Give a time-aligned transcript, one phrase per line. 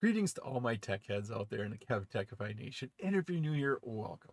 [0.00, 2.92] Greetings to all my tech heads out there in the Kev Techify Nation.
[3.02, 4.30] And if you're new here, welcome.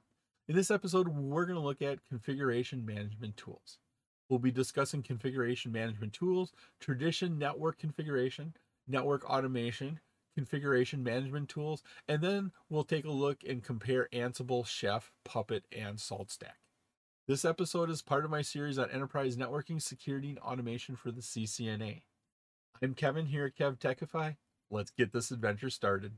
[0.47, 3.79] In this episode, we're going to look at configuration management tools.
[4.29, 8.53] We'll be discussing configuration management tools, tradition network configuration,
[8.87, 10.01] network automation,
[10.35, 15.97] configuration management tools, and then we'll take a look and compare Ansible, Chef, Puppet, and
[15.97, 16.61] SaltStack.
[17.27, 21.21] This episode is part of my series on enterprise networking, security, and automation for the
[21.21, 22.03] CCNA.
[22.83, 24.35] I'm Kevin here at Kev Techify.
[24.71, 26.13] Let's get this adventure started.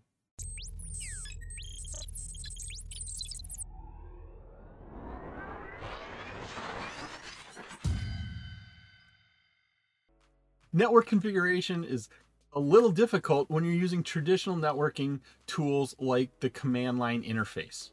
[10.73, 12.07] Network configuration is
[12.53, 17.89] a little difficult when you're using traditional networking tools like the command line interface.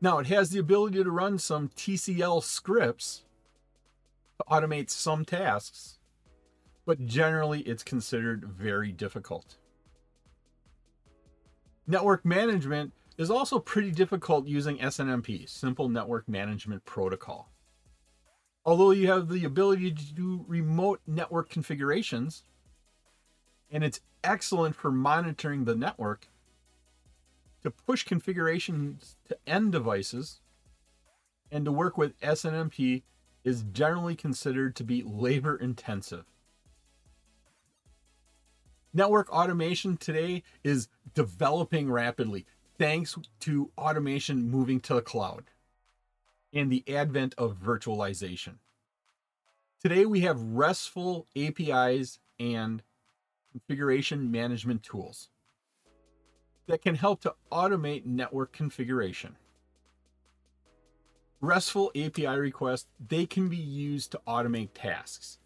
[0.00, 3.22] Now, it has the ability to run some TCL scripts
[4.38, 5.98] to automate some tasks,
[6.84, 9.56] but generally it's considered very difficult.
[11.86, 17.50] Network management is also pretty difficult using SNMP, Simple Network Management Protocol.
[18.64, 22.44] Although you have the ability to do remote network configurations,
[23.70, 26.28] and it's excellent for monitoring the network,
[27.62, 30.40] to push configurations to end devices
[31.50, 33.02] and to work with SNMP
[33.44, 36.31] is generally considered to be labor intensive.
[38.94, 42.44] Network automation today is developing rapidly
[42.78, 45.44] thanks to automation moving to the cloud
[46.52, 48.56] and the advent of virtualization.
[49.80, 52.82] Today we have RESTful APIs and
[53.50, 55.30] configuration management tools
[56.66, 59.36] that can help to automate network configuration.
[61.40, 65.38] RESTful API requests, they can be used to automate tasks.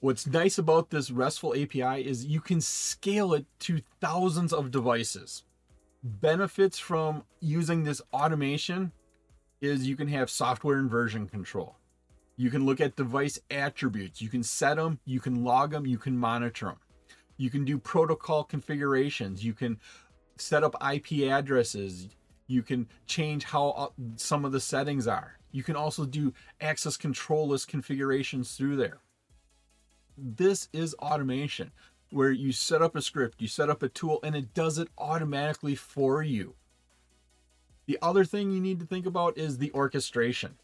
[0.00, 5.44] What's nice about this RESTful API is you can scale it to thousands of devices.
[6.02, 8.92] Benefits from using this automation
[9.62, 11.76] is you can have software and version control.
[12.36, 14.20] You can look at device attributes.
[14.20, 16.80] You can set them, you can log them, you can monitor them.
[17.38, 19.42] You can do protocol configurations.
[19.42, 19.78] You can
[20.36, 22.08] set up IP addresses.
[22.48, 25.38] You can change how uh, some of the settings are.
[25.52, 29.00] You can also do access control list configurations through there.
[30.16, 31.72] This is automation
[32.10, 34.88] where you set up a script, you set up a tool, and it does it
[34.96, 36.54] automatically for you.
[37.86, 40.56] The other thing you need to think about is the orchestration.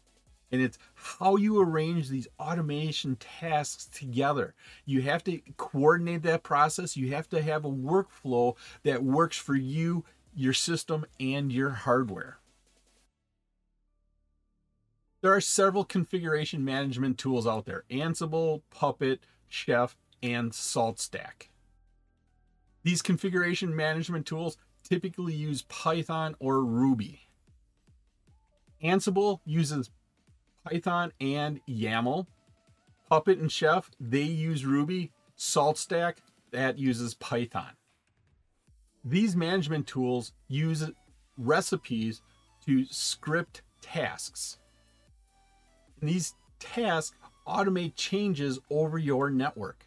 [0.51, 4.53] And it's how you arrange these automation tasks together.
[4.85, 6.95] You have to coordinate that process.
[6.95, 12.37] You have to have a workflow that works for you, your system, and your hardware.
[15.21, 19.21] There are several configuration management tools out there Ansible, Puppet,
[19.53, 21.49] Chef, and SaltStack.
[22.83, 27.27] These configuration management tools typically use Python or Ruby.
[28.83, 29.91] Ansible uses
[30.65, 32.25] Python and YAML.
[33.09, 35.11] Puppet and Chef, they use Ruby.
[35.37, 36.15] SaltStack,
[36.51, 37.71] that uses Python.
[39.05, 40.89] These management tools use
[41.37, 42.21] recipes
[42.65, 44.57] to script tasks.
[46.01, 47.15] And these tasks
[47.47, 49.85] automate changes over your network.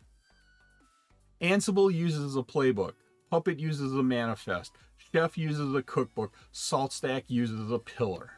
[1.41, 2.93] Ansible uses a playbook.
[3.31, 4.73] Puppet uses a manifest.
[5.13, 6.33] Chef uses a cookbook.
[6.53, 8.31] SaltStack uses a pillar.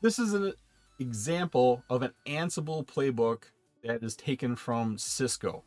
[0.00, 0.52] This is an
[0.98, 3.44] example of an Ansible playbook
[3.84, 5.64] that is taken from Cisco.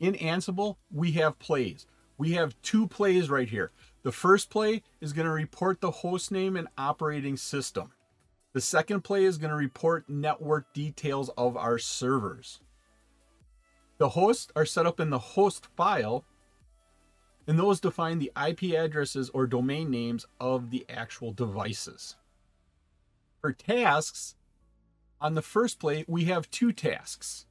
[0.00, 1.86] In Ansible, we have plays.
[2.18, 3.70] We have two plays right here.
[4.02, 7.92] The first play is going to report the host name and operating system.
[8.56, 12.60] The second play is going to report network details of our servers.
[13.98, 16.24] The hosts are set up in the host file,
[17.46, 22.16] and those define the IP addresses or domain names of the actual devices.
[23.42, 24.36] For tasks,
[25.20, 27.44] on the first play, we have two tasks.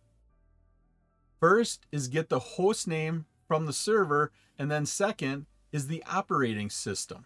[1.40, 6.72] First is get the host name from the server, and then second is the operating
[6.72, 7.26] system.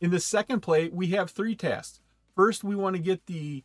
[0.00, 2.00] In the second play, we have three tasks.
[2.34, 3.64] First, we want to get the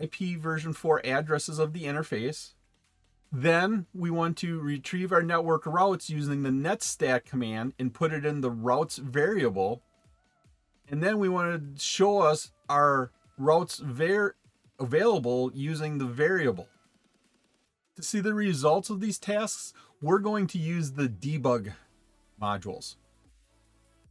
[0.00, 2.54] IP version 4 addresses of the interface.
[3.32, 8.24] Then we want to retrieve our network routes using the netstat command and put it
[8.24, 9.82] in the routes variable.
[10.88, 14.34] And then we want to show us our routes var-
[14.80, 16.68] available using the variable.
[17.96, 21.74] To see the results of these tasks, we're going to use the debug
[22.40, 22.96] modules.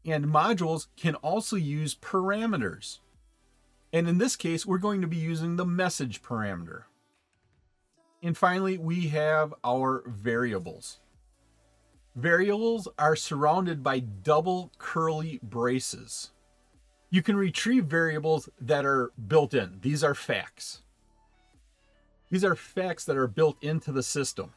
[0.05, 2.99] And modules can also use parameters.
[3.91, 6.83] And in this case, we're going to be using the message parameter.
[8.21, 10.99] And finally, we have our variables.
[12.15, 16.31] Variables are surrounded by double curly braces.
[17.09, 19.79] You can retrieve variables that are built in.
[19.81, 20.83] These are facts.
[22.29, 24.53] These are facts that are built into the system.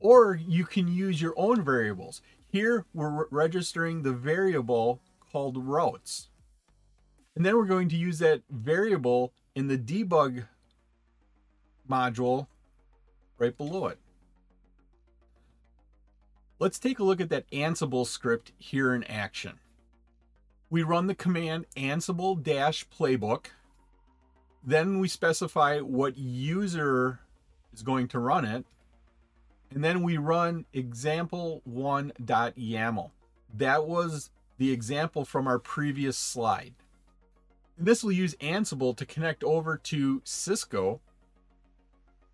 [0.00, 2.22] Or you can use your own variables.
[2.48, 6.30] Here, we're registering the variable called routes.
[7.36, 10.46] And then we're going to use that variable in the debug
[11.88, 12.48] module
[13.38, 13.98] right below it.
[16.58, 19.58] Let's take a look at that Ansible script here in action.
[20.70, 23.46] We run the command ansible playbook.
[24.64, 27.20] Then we specify what user
[27.72, 28.66] is going to run it.
[29.70, 33.10] And then we run example1.yaml.
[33.52, 36.74] That was the example from our previous slide.
[37.76, 41.00] This will use Ansible to connect over to Cisco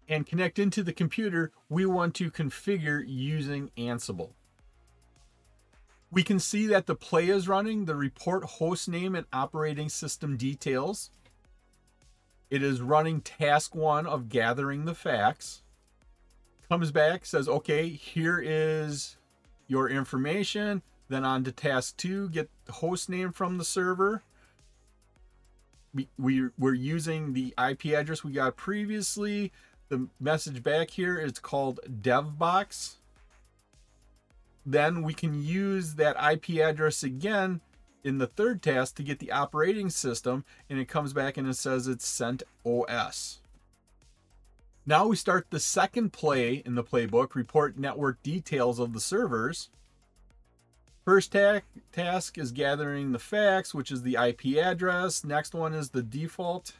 [0.09, 4.31] and connect into the computer we want to configure using Ansible.
[6.11, 10.37] We can see that the play is running, the report host name and operating system
[10.37, 11.11] details.
[12.51, 15.63] It is running task one of gathering the facts.
[16.69, 19.17] Comes back, says, okay, here is
[19.69, 20.83] your information.
[21.09, 24.25] Then on to task two, get the host name from the server.
[25.93, 29.53] We, we, we're using the IP address we got previously
[29.91, 32.95] the message back here is called devbox.
[34.65, 37.61] Then we can use that IP address again
[38.05, 41.57] in the third task to get the operating system and it comes back and it
[41.57, 43.41] says it's sent OS.
[44.87, 49.71] Now we start the second play in the playbook, report network details of the servers.
[51.05, 51.61] First ta-
[51.93, 55.25] task is gathering the facts, which is the IP address.
[55.25, 56.75] Next one is the default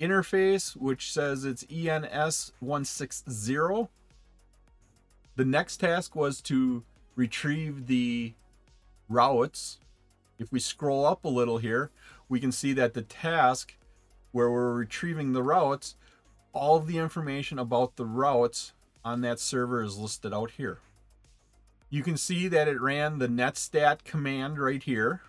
[0.00, 3.54] interface, which says it's ENS 160.
[5.36, 6.82] The next task was to
[7.16, 8.32] retrieve the
[9.08, 9.78] routes.
[10.38, 11.90] If we scroll up a little here,
[12.28, 13.76] we can see that the task
[14.32, 15.96] where we're retrieving the routes,
[16.52, 18.72] all of the information about the routes
[19.04, 20.78] on that server is listed out here.
[21.90, 25.22] You can see that it ran the netstat command right here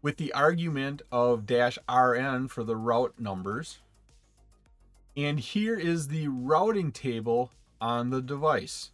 [0.00, 3.80] with the argument of dash rn for the route numbers.
[5.14, 8.90] And here is the routing table on the device.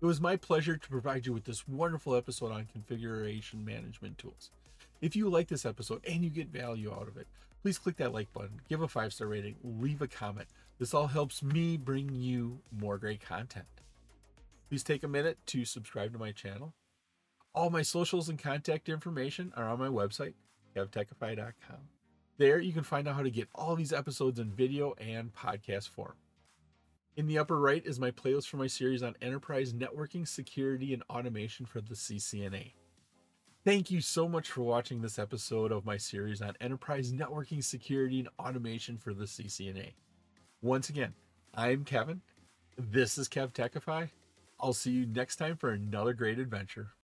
[0.00, 4.50] It was my pleasure to provide you with this wonderful episode on configuration management tools.
[5.02, 7.26] If you like this episode and you get value out of it,
[7.60, 10.48] please click that like button, give a five star rating, leave a comment.
[10.80, 13.66] This all helps me bring you more great content.
[14.68, 16.74] Please take a minute to subscribe to my channel
[17.54, 20.34] all my socials and contact information are on my website,
[20.76, 21.78] kevtechify.com.
[22.38, 25.88] There you can find out how to get all these episodes in video and podcast
[25.88, 26.14] form.
[27.16, 31.02] In the upper right is my playlist for my series on enterprise networking, security, and
[31.10, 32.72] automation for the CCNA.
[33.64, 38.20] Thank you so much for watching this episode of my series on enterprise networking, security,
[38.20, 39.92] and automation for the CCNA.
[40.62, 41.14] Once again,
[41.54, 42.20] I'm Kevin.
[42.76, 44.10] This is Kev Techify.
[44.60, 46.90] I'll see you next time for another great adventure.